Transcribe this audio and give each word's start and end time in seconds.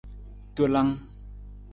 Tolang. 0.55 0.91